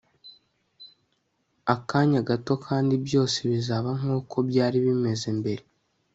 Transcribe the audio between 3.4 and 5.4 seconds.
bizaba nkuko byari bimeze